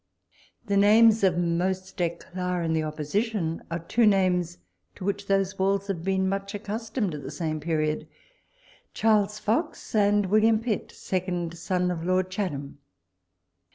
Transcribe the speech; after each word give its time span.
The 0.65 0.77
names 0.77 1.23
of 1.23 1.37
most 1.37 2.01
eclat 2.01 2.65
in 2.65 2.73
the 2.73 2.81
Opposition 2.81 3.61
are 3.69 3.77
two 3.77 4.07
names 4.07 4.57
to 4.95 5.05
which 5.05 5.27
those 5.27 5.59
walls 5.59 5.85
have 5.85 6.03
been 6.03 6.27
much 6.27 6.55
accustomed 6.55 7.13
at 7.13 7.21
the 7.21 7.29
same 7.29 7.59
period— 7.59 8.07
Charles 8.95 9.37
Fox 9.37 9.93
and 9.93 10.25
William 10.25 10.57
Pitt, 10.59 10.91
second 10.91 11.55
son 11.55 11.91
of 11.91 12.03
Lord 12.03 12.31
Chatham. 12.31 12.79